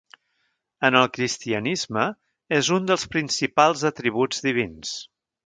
[0.87, 2.05] En el cristianisme,
[2.61, 4.97] és un dels principals atributs divins.